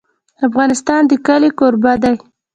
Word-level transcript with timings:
افغانستان 0.47 1.01
د 1.09 1.11
کلي 1.27 1.49
کوربه 1.59 1.93
دی. 2.03 2.15